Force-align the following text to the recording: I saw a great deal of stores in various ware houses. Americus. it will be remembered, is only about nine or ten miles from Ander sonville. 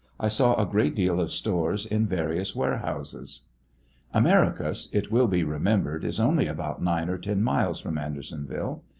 I 0.19 0.29
saw 0.29 0.55
a 0.59 0.65
great 0.65 0.95
deal 0.95 1.21
of 1.21 1.31
stores 1.31 1.85
in 1.85 2.07
various 2.07 2.55
ware 2.55 2.77
houses. 2.79 3.41
Americus. 4.15 4.89
it 4.91 5.11
will 5.11 5.27
be 5.27 5.43
remembered, 5.43 6.03
is 6.03 6.19
only 6.19 6.47
about 6.47 6.81
nine 6.81 7.07
or 7.07 7.19
ten 7.19 7.43
miles 7.43 7.79
from 7.79 7.99
Ander 7.99 8.23
sonville. 8.23 8.81